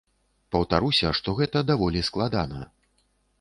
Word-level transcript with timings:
Паўтаруся, 0.53 1.11
што 1.19 1.35
гэта 1.41 1.63
даволі 1.71 2.01
складана. 2.09 2.65